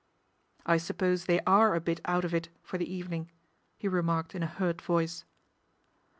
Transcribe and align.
"I 0.65 0.77
suppose 0.77 1.25
they 1.25 1.41
are 1.41 1.75
a 1.75 1.79
bit 1.79 2.01
out 2.05 2.25
of 2.25 2.33
it 2.33 2.49
for 2.63 2.79
the 2.79 2.91
evening," 2.91 3.29
he 3.77 3.87
remarked 3.87 4.33
in 4.33 4.41
a 4.41 4.47
hurt 4.47 4.81
voice. 4.81 5.25